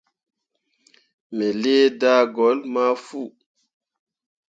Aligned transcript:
Me 1.35 1.45
lii 1.61 1.85
daagolle 2.01 2.65
ma 2.73 2.83
fu. 3.05 3.21